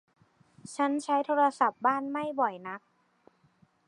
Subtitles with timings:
[0.75, 2.81] ฉันใช้โทรศัพท์บ้านไม่บ่อยนัก